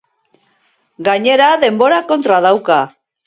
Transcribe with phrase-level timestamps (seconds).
[1.09, 2.81] Gainera, denbora kontra dauka.